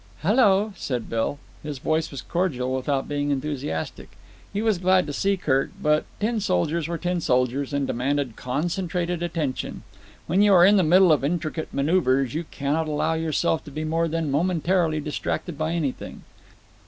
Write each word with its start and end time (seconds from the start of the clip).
"Hello," 0.23 0.73
said 0.75 1.11
Bill. 1.11 1.37
His 1.61 1.77
voice 1.77 2.09
was 2.09 2.23
cordial 2.23 2.73
without 2.73 3.07
being 3.07 3.29
enthusiastic. 3.29 4.09
He 4.51 4.59
was 4.59 4.79
glad 4.79 5.05
to 5.05 5.13
see 5.13 5.37
Kirk, 5.37 5.69
but 5.79 6.05
tin 6.19 6.39
soldiers 6.39 6.87
were 6.87 6.97
tin 6.97 7.21
soldiers 7.21 7.71
and 7.71 7.85
demanded 7.85 8.35
concentrated 8.35 9.21
attention. 9.21 9.83
When 10.25 10.41
you 10.41 10.55
are 10.55 10.65
in 10.65 10.77
the 10.77 10.81
middle 10.81 11.11
of 11.11 11.23
intricate 11.23 11.71
manoeuvres 11.71 12.33
you 12.33 12.45
cannot 12.45 12.87
allow 12.87 13.13
yourself 13.13 13.63
to 13.65 13.69
be 13.69 13.83
more 13.83 14.07
than 14.07 14.31
momentarily 14.31 14.99
distracted 15.01 15.55
by 15.55 15.73
anything. 15.73 16.23